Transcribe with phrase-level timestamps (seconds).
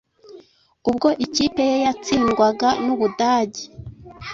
[0.89, 3.63] ubwo ikipe ye yatsindwaga n’Ubudage